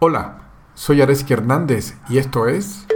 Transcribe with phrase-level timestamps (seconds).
[0.00, 0.38] Hola,
[0.74, 2.86] soy Areski Hernández y esto es...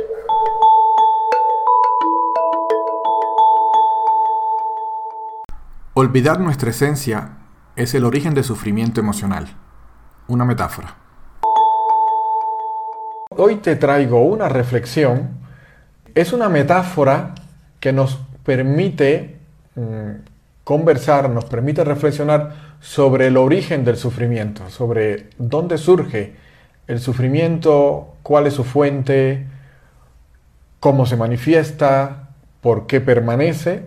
[5.95, 7.39] Olvidar nuestra esencia
[7.75, 9.49] es el origen del sufrimiento emocional.
[10.29, 10.95] Una metáfora.
[13.31, 15.41] Hoy te traigo una reflexión.
[16.15, 17.35] Es una metáfora
[17.81, 19.41] que nos permite
[19.75, 20.11] mm,
[20.63, 26.52] conversar, nos permite reflexionar sobre el origen del sufrimiento, sobre dónde surge
[26.87, 29.47] el sufrimiento, cuál es su fuente,
[30.81, 32.31] cómo se manifiesta,
[32.61, 33.83] por qué permanece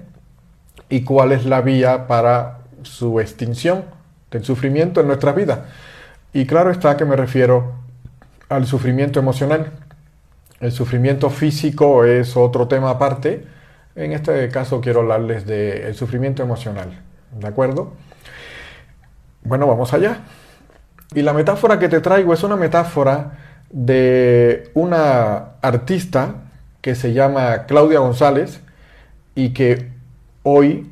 [0.89, 3.85] y cuál es la vía para su extinción
[4.31, 5.65] del sufrimiento en nuestra vida.
[6.33, 7.73] Y claro está que me refiero
[8.49, 9.71] al sufrimiento emocional.
[10.59, 13.45] El sufrimiento físico es otro tema aparte.
[13.95, 17.01] En este caso quiero hablarles del sufrimiento emocional.
[17.31, 17.93] ¿De acuerdo?
[19.43, 20.19] Bueno, vamos allá.
[21.15, 23.31] Y la metáfora que te traigo es una metáfora
[23.69, 26.35] de una artista
[26.81, 28.59] que se llama Claudia González
[29.33, 29.91] y que
[30.43, 30.91] hoy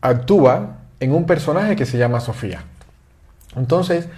[0.00, 2.62] actúa en un personaje que se llama Sofía.
[3.56, 4.08] Entonces,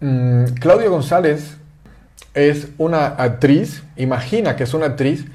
[0.00, 1.58] mm, Claudia González
[2.32, 5.26] es una actriz, imagina que es una actriz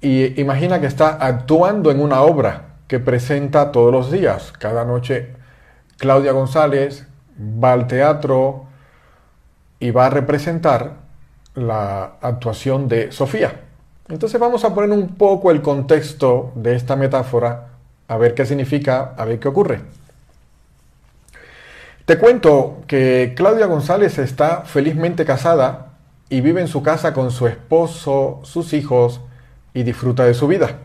[0.00, 4.50] y imagina que está actuando en una obra que presenta todos los días.
[4.58, 5.28] Cada noche
[5.98, 7.06] Claudia González
[7.38, 8.66] va al teatro
[9.80, 10.96] y va a representar
[11.54, 13.60] la actuación de Sofía.
[14.08, 17.68] Entonces vamos a poner un poco el contexto de esta metáfora,
[18.08, 19.80] a ver qué significa, a ver qué ocurre.
[22.04, 25.92] Te cuento que Claudia González está felizmente casada
[26.28, 29.20] y vive en su casa con su esposo, sus hijos
[29.72, 30.78] y disfruta de su vida.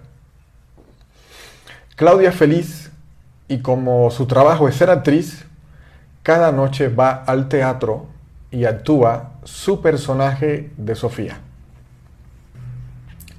[1.95, 2.91] Claudia es feliz
[3.47, 5.45] y como su trabajo es ser actriz,
[6.27, 8.07] cada noche va al teatro
[8.51, 11.39] y actúa su personaje de Sofía.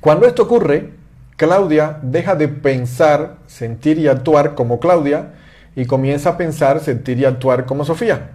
[0.00, 0.94] Cuando esto ocurre,
[1.36, 5.34] Claudia deja de pensar, sentir y actuar como Claudia
[5.76, 8.30] y comienza a pensar, sentir y actuar como Sofía.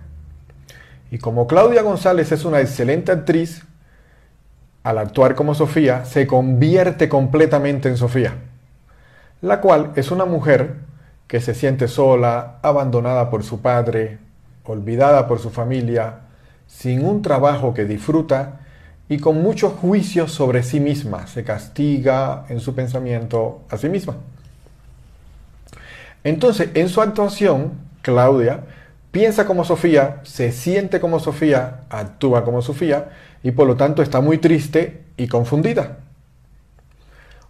[1.09, 3.65] Y como Claudia González es una excelente actriz,
[4.83, 8.35] al actuar como Sofía, se convierte completamente en Sofía,
[9.41, 10.75] la cual es una mujer
[11.25, 14.19] que se siente sola, abandonada por su padre,
[14.65, 16.21] olvidada por su familia,
[16.67, 18.59] sin un trabajo que disfruta
[19.09, 21.27] y con muchos juicios sobre sí misma.
[21.27, 24.15] Se castiga en su pensamiento a sí misma.
[26.23, 28.61] Entonces, en su actuación, Claudia
[29.11, 33.09] piensa como Sofía, se siente como Sofía, actúa como Sofía
[33.43, 35.97] y por lo tanto está muy triste y confundida.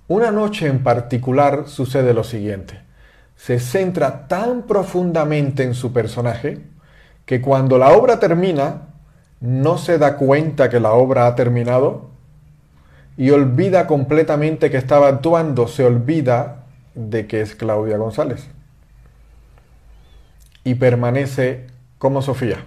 [0.07, 2.81] Una noche en particular sucede lo siguiente.
[3.37, 6.72] Se centra tan profundamente en su personaje
[7.25, 8.87] que cuando la obra termina,
[9.39, 12.09] no se da cuenta que la obra ha terminado
[13.17, 16.63] y olvida completamente que estaba actuando, se olvida
[16.95, 18.47] de que es Claudia González.
[20.63, 21.67] Y permanece
[21.97, 22.63] como Sofía.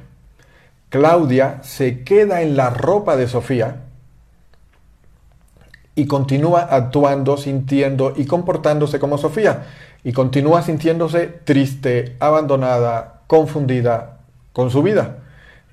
[0.89, 3.83] Claudia se queda en la ropa de Sofía
[5.95, 9.65] y continúa actuando, sintiendo y comportándose como Sofía.
[10.05, 14.16] Y continúa sintiéndose triste, abandonada, confundida,
[14.57, 15.19] con su vida.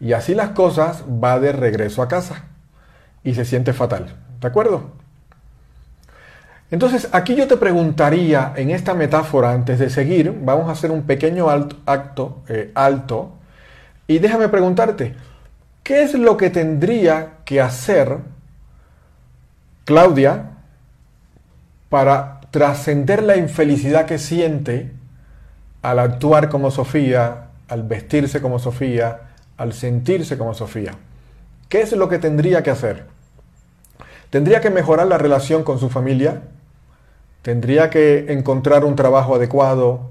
[0.01, 2.44] Y así las cosas va de regreso a casa
[3.23, 4.13] y se siente fatal.
[4.41, 4.91] ¿De acuerdo?
[6.69, 11.03] Entonces, aquí yo te preguntaría en esta metáfora, antes de seguir, vamos a hacer un
[11.03, 13.31] pequeño alto, acto eh, alto,
[14.05, 15.15] y déjame preguntarte,
[15.81, 18.17] ¿qué es lo que tendría que hacer
[19.85, 20.50] Claudia
[21.88, 24.91] para trascender la infelicidad que siente
[25.81, 29.22] al actuar como Sofía, al vestirse como Sofía,
[29.57, 30.96] al sentirse como Sofía.
[31.69, 33.06] ¿Qué es lo que tendría que hacer?
[34.29, 36.41] Tendría que mejorar la relación con su familia,
[37.41, 40.09] tendría que encontrar un trabajo adecuado,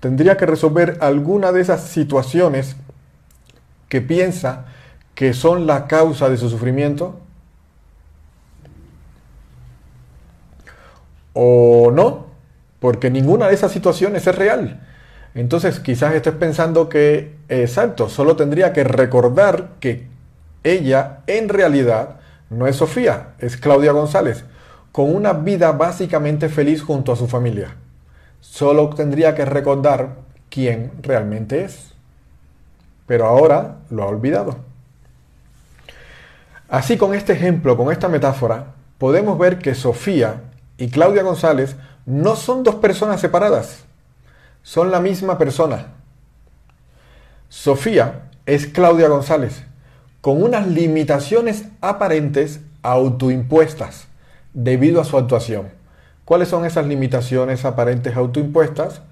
[0.00, 2.76] tendría que resolver alguna de esas situaciones
[3.88, 4.66] que piensa
[5.14, 7.20] que son la causa de su sufrimiento.
[11.32, 12.26] O no,
[12.80, 14.80] porque ninguna de esas situaciones es real.
[15.34, 20.06] Entonces quizás estés pensando que, exacto, solo tendría que recordar que
[20.62, 22.20] ella en realidad
[22.50, 24.44] no es Sofía, es Claudia González,
[24.92, 27.74] con una vida básicamente feliz junto a su familia.
[28.40, 30.16] Solo tendría que recordar
[30.50, 31.92] quién realmente es.
[33.06, 34.56] Pero ahora lo ha olvidado.
[36.68, 38.66] Así con este ejemplo, con esta metáfora,
[38.98, 40.42] podemos ver que Sofía
[40.78, 41.76] y Claudia González
[42.06, 43.84] no son dos personas separadas
[44.64, 45.88] son la misma persona.
[47.50, 49.62] Sofía es Claudia González,
[50.22, 54.08] con unas limitaciones aparentes autoimpuestas
[54.54, 55.68] debido a su actuación.
[56.24, 59.02] ¿Cuáles son esas limitaciones aparentes autoimpuestas?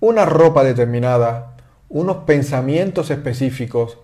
[0.00, 1.54] Una ropa determinada,
[1.88, 3.98] unos pensamientos específicos,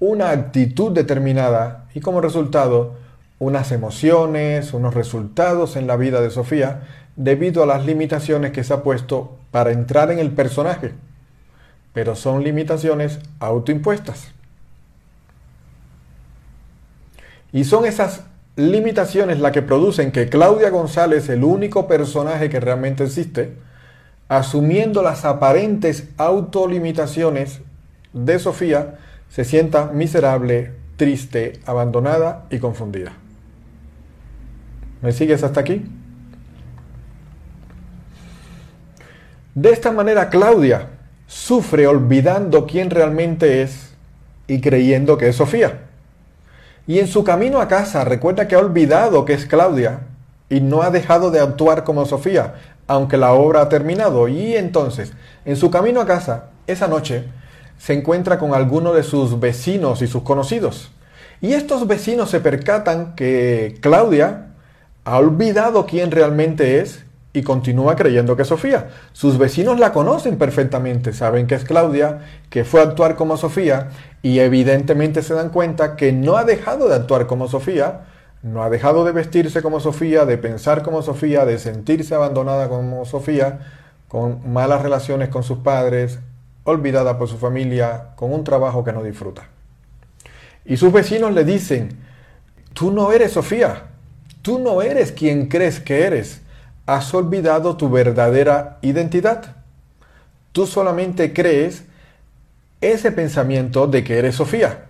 [0.00, 2.94] una actitud determinada y como resultado
[3.38, 8.72] unas emociones, unos resultados en la vida de Sofía debido a las limitaciones que se
[8.72, 10.92] ha puesto para entrar en el personaje.
[11.92, 14.32] Pero son limitaciones autoimpuestas.
[17.52, 18.24] Y son esas
[18.56, 23.54] limitaciones las que producen que Claudia González, el único personaje que realmente existe,
[24.28, 27.60] asumiendo las aparentes autolimitaciones
[28.12, 28.98] de Sofía,
[29.30, 33.12] se sienta miserable, triste, abandonada y confundida.
[35.00, 35.86] ¿Me sigues hasta aquí?
[39.60, 40.86] De esta manera Claudia
[41.26, 43.88] sufre olvidando quién realmente es
[44.46, 45.80] y creyendo que es Sofía.
[46.86, 50.02] Y en su camino a casa recuerda que ha olvidado que es Claudia
[50.48, 52.54] y no ha dejado de actuar como Sofía,
[52.86, 54.28] aunque la obra ha terminado.
[54.28, 55.12] Y entonces,
[55.44, 57.24] en su camino a casa, esa noche,
[57.78, 60.92] se encuentra con alguno de sus vecinos y sus conocidos.
[61.40, 64.50] Y estos vecinos se percatan que Claudia
[65.04, 67.07] ha olvidado quién realmente es
[67.38, 68.88] y continúa creyendo que es Sofía.
[69.12, 72.18] Sus vecinos la conocen perfectamente, saben que es Claudia,
[72.50, 73.90] que fue a actuar como Sofía
[74.22, 78.06] y evidentemente se dan cuenta que no ha dejado de actuar como Sofía,
[78.42, 83.04] no ha dejado de vestirse como Sofía, de pensar como Sofía, de sentirse abandonada como
[83.04, 83.60] Sofía,
[84.08, 86.18] con malas relaciones con sus padres,
[86.64, 89.44] olvidada por su familia, con un trabajo que no disfruta.
[90.64, 92.00] Y sus vecinos le dicen,
[92.74, 93.84] tú no eres Sofía,
[94.42, 96.42] tú no eres quien crees que eres
[96.88, 99.56] has olvidado tu verdadera identidad.
[100.52, 101.84] Tú solamente crees
[102.80, 104.86] ese pensamiento de que eres Sofía.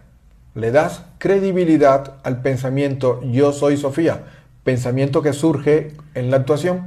[0.54, 4.26] Le das credibilidad al pensamiento yo soy Sofía,
[4.62, 6.86] pensamiento que surge en la actuación.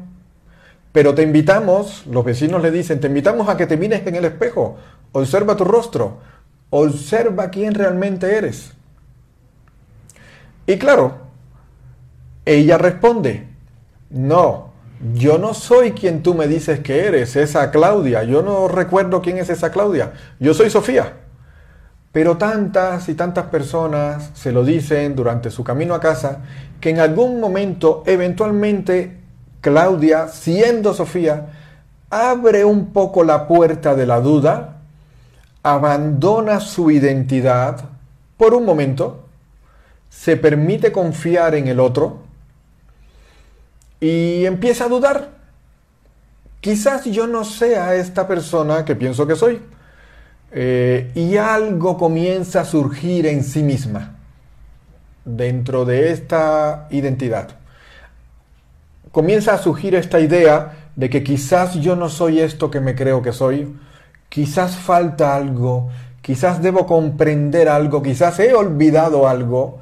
[0.93, 4.23] Pero te invitamos, los vecinos le dicen, te invitamos a que te mires en el
[4.23, 4.77] espejo,
[5.11, 6.19] observa tu rostro,
[6.69, 8.71] observa quién realmente eres.
[10.67, 11.17] Y claro,
[12.45, 13.49] ella responde,
[14.09, 14.70] no,
[15.13, 18.23] yo no soy quien tú me dices que eres, esa Claudia.
[18.23, 20.13] Yo no recuerdo quién es esa Claudia.
[20.39, 21.13] Yo soy Sofía.
[22.11, 26.39] Pero tantas y tantas personas se lo dicen durante su camino a casa
[26.79, 29.17] que en algún momento, eventualmente,
[29.61, 31.47] Claudia, siendo Sofía,
[32.09, 34.81] abre un poco la puerta de la duda,
[35.63, 37.85] abandona su identidad
[38.35, 39.25] por un momento,
[40.09, 42.17] se permite confiar en el otro,
[44.01, 45.29] y empieza a dudar.
[46.59, 49.61] Quizás yo no sea esta persona que pienso que soy.
[50.51, 54.17] Eh, y algo comienza a surgir en sí misma
[55.23, 57.49] dentro de esta identidad.
[59.11, 63.21] Comienza a surgir esta idea de que quizás yo no soy esto que me creo
[63.21, 63.73] que soy,
[64.29, 65.89] quizás falta algo,
[66.21, 69.79] quizás debo comprender algo, quizás he olvidado algo,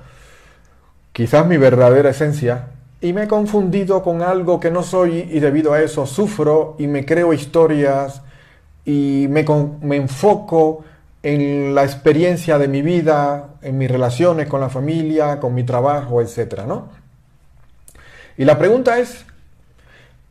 [1.14, 2.68] quizás mi verdadera esencia
[3.02, 6.88] y me he confundido con algo que no soy y debido a eso sufro y
[6.88, 8.22] me creo historias
[8.84, 9.46] y me,
[9.82, 10.84] me, enfoco
[11.24, 16.22] en la experiencia de mi vida, en mis relaciones con la familia, con mi trabajo,
[16.22, 16.64] etc.
[16.68, 16.90] ¿no?
[18.38, 19.26] Y la pregunta es,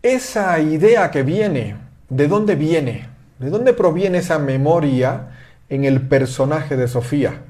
[0.03, 1.77] esa idea que viene,
[2.09, 3.09] ¿de dónde viene?
[3.39, 5.29] ¿De dónde proviene esa memoria
[5.69, 7.43] en el personaje de Sofía?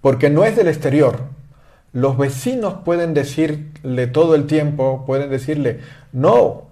[0.00, 1.24] Porque no es del exterior,
[1.92, 5.80] los vecinos pueden decirle todo el tiempo, pueden decirle,
[6.12, 6.64] no,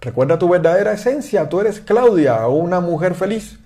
[0.00, 3.58] recuerda tu verdadera esencia, tú eres Claudia, una mujer feliz.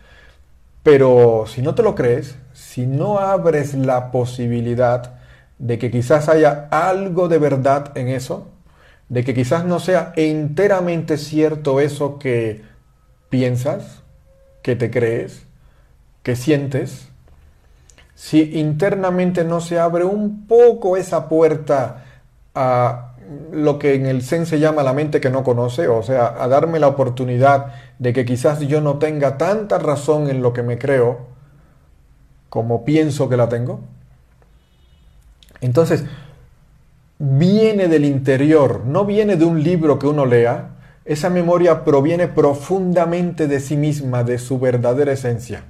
[0.82, 5.14] Pero si no te lo crees, si no abres la posibilidad
[5.58, 8.48] de que quizás haya algo de verdad en eso,
[9.08, 12.62] de que quizás no sea enteramente cierto eso que
[13.30, 14.02] piensas,
[14.62, 15.46] que te crees,
[16.22, 17.08] que sientes,
[18.14, 22.04] si internamente no se abre un poco esa puerta
[22.54, 23.14] a
[23.52, 26.47] lo que en el Zen se llama la mente que no conoce, o sea, a
[26.49, 30.78] darme la oportunidad de que quizás yo no tenga tanta razón en lo que me
[30.78, 31.35] creo
[32.49, 33.80] como pienso que la tengo.
[35.61, 36.04] Entonces,
[37.18, 43.49] viene del interior, no viene de un libro que uno lea, esa memoria proviene profundamente
[43.49, 45.64] de sí misma, de su verdadera esencia,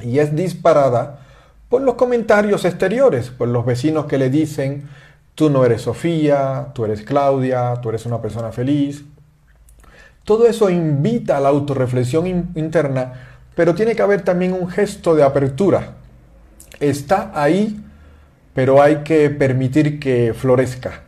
[0.00, 1.25] y es disparada
[1.68, 4.88] por los comentarios exteriores, por los vecinos que le dicen,
[5.34, 9.04] tú no eres Sofía, tú eres Claudia, tú eres una persona feliz.
[10.24, 13.12] Todo eso invita a la autorreflexión interna,
[13.54, 15.94] pero tiene que haber también un gesto de apertura.
[16.80, 17.82] Está ahí
[18.56, 21.02] pero hay que permitir que florezca.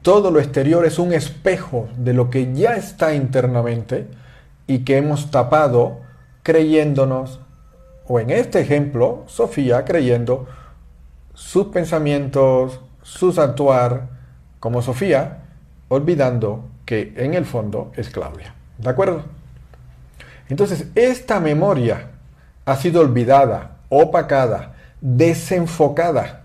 [0.00, 4.06] Todo lo exterior es un espejo de lo que ya está internamente
[4.66, 6.00] y que hemos tapado
[6.42, 7.40] creyéndonos,
[8.08, 10.48] o en este ejemplo, Sofía creyendo
[11.34, 14.08] sus pensamientos, sus actuar
[14.60, 15.42] como Sofía,
[15.88, 18.54] olvidando que en el fondo es Claudia.
[18.78, 19.24] ¿De acuerdo?
[20.48, 22.08] Entonces, esta memoria
[22.64, 26.44] ha sido olvidada, opacada, desenfocada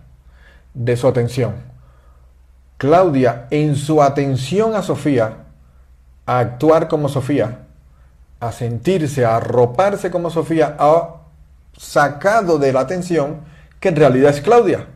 [0.74, 1.55] de su atención.
[2.77, 5.38] Claudia, en su atención a Sofía,
[6.25, 7.60] a actuar como Sofía,
[8.41, 11.23] a sentirse, a arroparse como Sofía, ha
[11.77, 13.42] sacado de la atención
[13.80, 14.88] que en realidad es Claudia.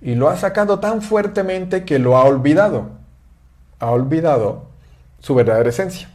[0.00, 2.90] Y lo ha sacado tan fuertemente que lo ha olvidado.
[3.80, 4.66] Ha olvidado
[5.20, 6.08] su verdadera esencia.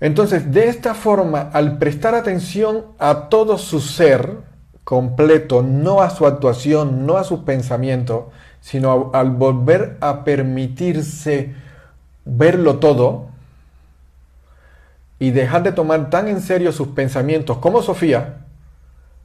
[0.00, 4.38] Entonces, de esta forma, al prestar atención a todo su ser
[4.84, 11.54] completo, no a su actuación, no a su pensamiento, sino al volver a permitirse
[12.24, 13.31] verlo todo
[15.22, 18.38] y dejar de tomar tan en serio sus pensamientos como Sofía,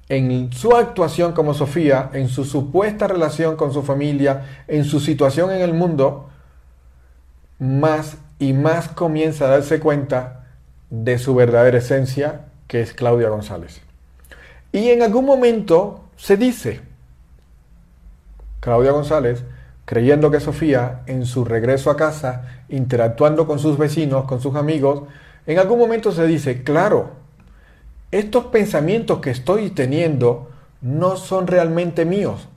[0.09, 5.49] en su actuación como Sofía, en su supuesta relación con su familia, en su situación
[5.49, 6.29] en el mundo,
[7.57, 10.45] más y más comienza a darse cuenta
[10.91, 13.81] de su verdadera esencia, que es Claudia González.
[14.71, 16.81] Y en algún momento se dice,
[18.59, 19.43] Claudia González,
[19.85, 25.01] creyendo que Sofía, en su regreso a casa, interactuando con sus vecinos, con sus amigos,
[25.47, 27.11] en algún momento se dice, claro,
[28.11, 30.49] estos pensamientos que estoy teniendo
[30.81, 32.47] no son realmente míos,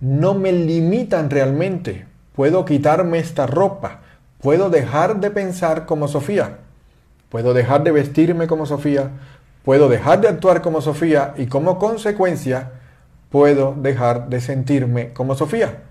[0.00, 4.00] no me limitan realmente, puedo quitarme esta ropa,
[4.40, 6.58] puedo dejar de pensar como Sofía.
[7.28, 9.10] Puedo dejar de vestirme como Sofía,
[9.64, 12.72] puedo dejar de actuar como Sofía y como consecuencia
[13.30, 15.82] puedo dejar de sentirme como Sofía.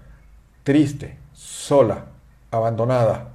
[0.63, 2.05] Triste, sola,
[2.51, 3.34] abandonada,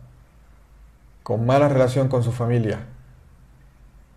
[1.30, 2.80] con mala relación con su familia,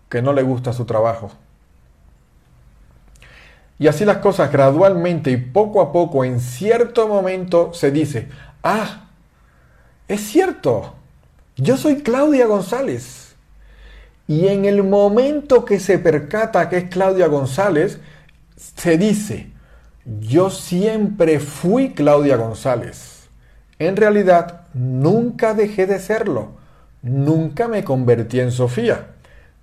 [0.08, 1.30] que no le gusta su trabajo.
[3.78, 8.30] Y así las cosas gradualmente y poco a poco en cierto momento se dice,
[8.64, 9.10] ah,
[10.08, 10.94] es cierto,
[11.54, 13.36] yo soy Claudia González
[14.26, 18.00] y en el momento que se percata que es Claudia González,
[18.56, 19.52] se dice,
[20.04, 23.28] yo siempre fui Claudia González.
[23.78, 26.63] En realidad, nunca dejé de serlo.
[27.04, 29.08] Nunca me convertí en Sofía.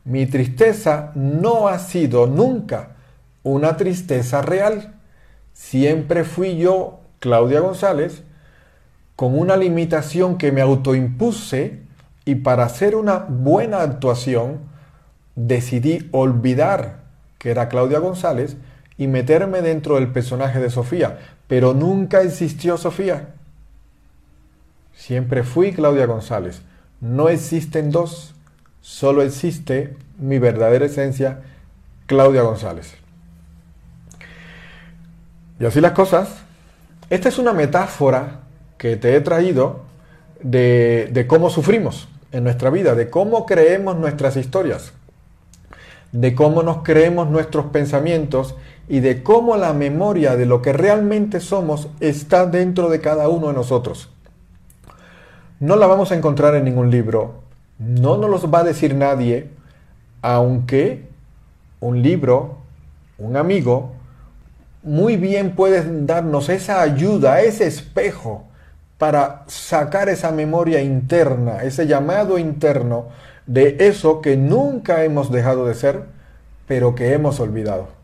[0.03, 2.89] Mi tristeza no ha sido nunca
[3.41, 4.93] una tristeza real.
[5.51, 8.21] Siempre fui yo, Claudia González,
[9.15, 11.79] con una limitación que me autoimpuse
[12.25, 14.59] y para hacer una buena actuación
[15.35, 16.99] decidí olvidar
[17.39, 18.55] que era Claudia González
[18.99, 21.17] y meterme dentro del personaje de Sofía.
[21.47, 23.29] Pero nunca existió Sofía.
[24.93, 26.61] Siempre fui Claudia González.
[27.01, 28.35] No existen dos,
[28.81, 31.41] solo existe mi verdadera esencia,
[32.05, 32.93] Claudia González.
[35.59, 36.29] Y así las cosas.
[37.09, 38.41] Esta es una metáfora
[38.77, 39.81] que te he traído
[40.41, 44.93] de, de cómo sufrimos en nuestra vida, de cómo creemos nuestras historias,
[46.11, 48.55] de cómo nos creemos nuestros pensamientos
[48.87, 53.47] y de cómo la memoria de lo que realmente somos está dentro de cada uno
[53.47, 54.10] de nosotros.
[55.61, 57.35] No la vamos a encontrar en ningún libro,
[57.77, 59.51] no nos los va a decir nadie,
[60.23, 61.07] aunque
[61.79, 62.57] un libro,
[63.19, 63.91] un amigo,
[64.81, 68.45] muy bien puede darnos esa ayuda, ese espejo
[68.97, 73.09] para sacar esa memoria interna, ese llamado interno
[73.45, 76.05] de eso que nunca hemos dejado de ser,
[76.67, 78.00] pero que hemos olvidado.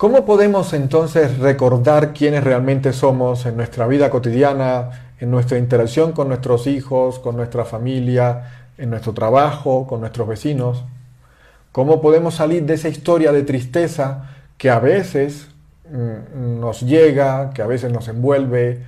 [0.00, 6.28] ¿Cómo podemos entonces recordar quiénes realmente somos en nuestra vida cotidiana, en nuestra interacción con
[6.28, 10.84] nuestros hijos, con nuestra familia, en nuestro trabajo, con nuestros vecinos?
[11.70, 15.48] ¿Cómo podemos salir de esa historia de tristeza que a veces
[15.90, 18.78] Mm, nos llega, que a veces nos envuelve,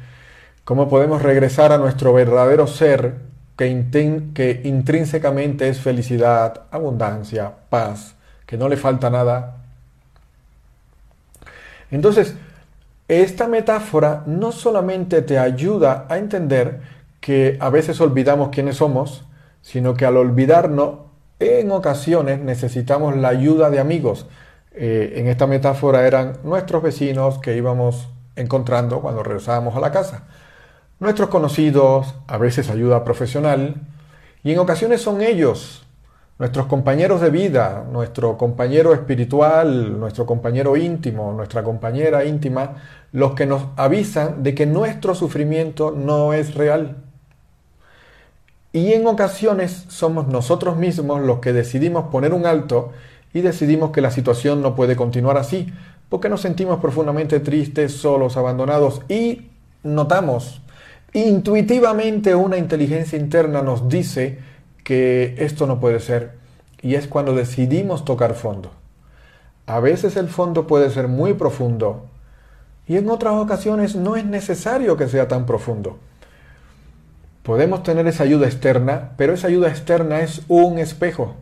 [0.64, 3.14] cómo podemos regresar a nuestro verdadero ser
[3.57, 8.14] que, que intrínsecamente es felicidad, abundancia, paz,
[8.47, 9.62] que no le falta nada.
[11.93, 12.35] Entonces,
[13.07, 16.81] esta metáfora no solamente te ayuda a entender
[17.21, 19.25] que a veces olvidamos quiénes somos,
[19.61, 21.01] sino que al olvidarnos,
[21.39, 24.27] en ocasiones necesitamos la ayuda de amigos,
[24.73, 30.25] eh, en esta metáfora eran nuestros vecinos que íbamos encontrando cuando regresábamos a la casa.
[30.99, 33.75] Nuestros conocidos, a veces ayuda profesional,
[34.43, 35.85] y en ocasiones son ellos,
[36.43, 42.83] nuestros compañeros de vida, nuestro compañero espiritual, nuestro compañero íntimo, nuestra compañera íntima,
[43.13, 46.97] los que nos avisan de que nuestro sufrimiento no es real.
[48.73, 52.91] Y en ocasiones somos nosotros mismos los que decidimos poner un alto
[53.33, 55.73] y decidimos que la situación no puede continuar así,
[56.09, 59.47] porque nos sentimos profundamente tristes, solos, abandonados y
[59.85, 60.61] notamos
[61.13, 64.39] intuitivamente una inteligencia interna nos dice
[64.85, 66.33] que esto no puede ser
[66.81, 68.71] y es cuando decidimos tocar fondo.
[69.67, 72.07] A veces el fondo puede ser muy profundo
[72.87, 75.99] y en otras ocasiones no es necesario que sea tan profundo.
[77.43, 81.37] Podemos tener esa ayuda externa, pero esa ayuda externa es un espejo.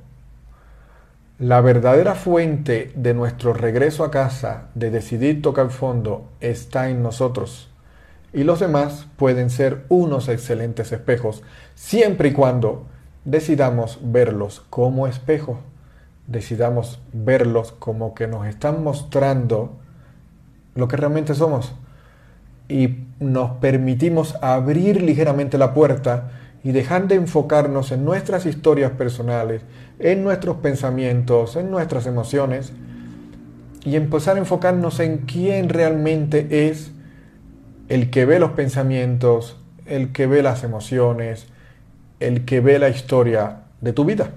[1.38, 7.70] La verdadera fuente de nuestro regreso a casa, de decidir tocar fondo, está en nosotros.
[8.32, 11.42] Y los demás pueden ser unos excelentes espejos,
[11.74, 12.86] siempre y cuando
[13.24, 15.60] decidamos verlos como espejo,
[16.26, 19.76] decidamos verlos como que nos están mostrando
[20.74, 21.72] lo que realmente somos.
[22.68, 26.30] Y nos permitimos abrir ligeramente la puerta
[26.62, 29.62] y dejar de enfocarnos en nuestras historias personales,
[29.98, 32.72] en nuestros pensamientos, en nuestras emociones
[33.84, 36.92] y empezar a enfocarnos en quién realmente es
[37.88, 41.46] el que ve los pensamientos, el que ve las emociones,
[42.20, 44.30] el que ve la historia de tu vida.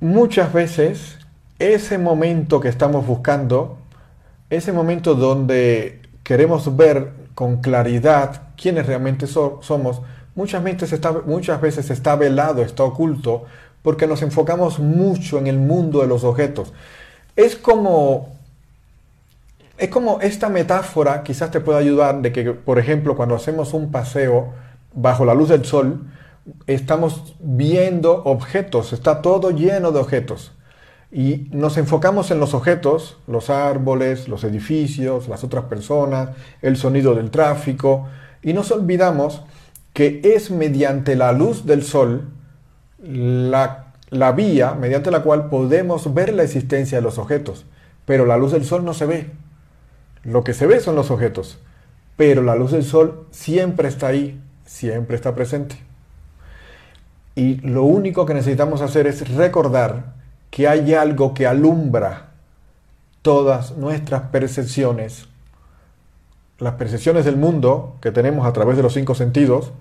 [0.00, 1.18] Muchas veces
[1.58, 3.78] ese momento que estamos buscando,
[4.48, 10.02] ese momento donde queremos ver con claridad quiénes realmente somos,
[10.36, 13.46] muchas veces, está, muchas veces está velado, está oculto,
[13.88, 16.74] porque nos enfocamos mucho en el mundo de los objetos.
[17.36, 18.36] Es como,
[19.78, 23.90] es como esta metáfora quizás te pueda ayudar de que, por ejemplo, cuando hacemos un
[23.90, 24.52] paseo
[24.92, 26.02] bajo la luz del sol,
[26.66, 30.52] estamos viendo objetos, está todo lleno de objetos.
[31.10, 37.14] Y nos enfocamos en los objetos, los árboles, los edificios, las otras personas, el sonido
[37.14, 38.06] del tráfico,
[38.42, 39.40] y nos olvidamos
[39.94, 42.28] que es mediante la luz del sol
[42.98, 47.64] la, la vía mediante la cual podemos ver la existencia de los objetos,
[48.04, 49.30] pero la luz del sol no se ve.
[50.24, 51.58] Lo que se ve son los objetos,
[52.16, 55.76] pero la luz del sol siempre está ahí, siempre está presente.
[57.34, 60.14] Y lo único que necesitamos hacer es recordar
[60.50, 62.30] que hay algo que alumbra
[63.22, 65.26] todas nuestras percepciones,
[66.58, 69.72] las percepciones del mundo que tenemos a través de los cinco sentidos,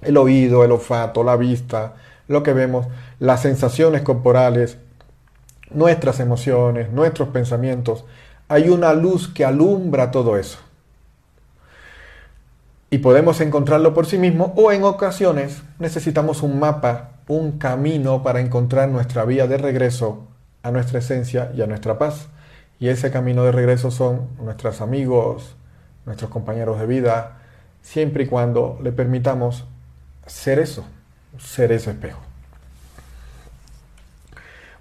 [0.00, 1.94] el oído, el olfato, la vista,
[2.28, 2.86] lo que vemos,
[3.18, 4.78] las sensaciones corporales,
[5.70, 8.04] nuestras emociones, nuestros pensamientos.
[8.48, 10.58] Hay una luz que alumbra todo eso.
[12.90, 18.40] Y podemos encontrarlo por sí mismo o en ocasiones necesitamos un mapa, un camino para
[18.40, 20.26] encontrar nuestra vía de regreso
[20.62, 22.28] a nuestra esencia y a nuestra paz.
[22.78, 25.56] Y ese camino de regreso son nuestros amigos,
[26.04, 27.38] nuestros compañeros de vida,
[27.80, 29.64] siempre y cuando le permitamos
[30.26, 30.84] ser eso,
[31.38, 32.20] ser ese espejo.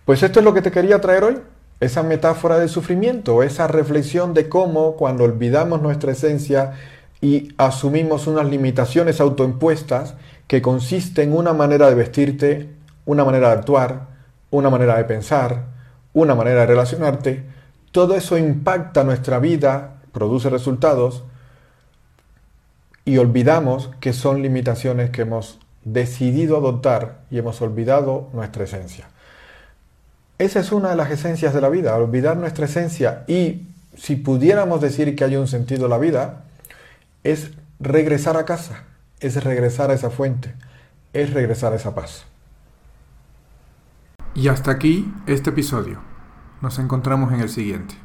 [0.06, 1.40] Pues esto es lo que te quería traer hoy,
[1.80, 6.74] esa metáfora del sufrimiento, esa reflexión de cómo cuando olvidamos nuestra esencia
[7.22, 10.16] y asumimos unas limitaciones autoimpuestas
[10.48, 12.70] que consisten en una manera de vestirte,
[13.06, 14.08] una manera de actuar,
[14.50, 15.66] una manera de pensar,
[16.14, 17.44] una manera de relacionarte,
[17.92, 21.24] todo eso impacta nuestra vida, produce resultados
[23.06, 29.10] y olvidamos que son limitaciones que hemos decidido adoptar y hemos olvidado nuestra esencia.
[30.38, 34.82] Esa es una de las esencias de la vida, olvidar nuestra esencia y si pudiéramos
[34.82, 36.44] decir que hay un sentido a la vida,
[37.24, 38.84] es regresar a casa,
[39.20, 40.56] es regresar a esa fuente,
[41.14, 42.26] es regresar a esa paz.
[44.34, 46.00] Y hasta aquí este episodio.
[46.62, 47.96] Nos encontramos en el siguiente.